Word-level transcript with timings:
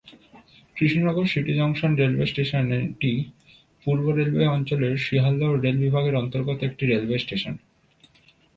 Krishnanagar 0.77 1.25
city 1.25 1.53
junction 1.53 1.91
railway 1.95 2.27
স্টেশনটি 2.27 3.11
পূর্ব 3.85 4.05
railway 4.09 4.47
অঞ্চলের 4.47 4.93
শিয়ালদহ 4.97 5.51
রেল 5.55 5.77
বিভাগের 5.77 6.15
অন্তর্গত 6.15 6.59
একটি 6.63 6.83
রেলওয়ে 6.85 7.19
স্টেশন। 7.19 7.53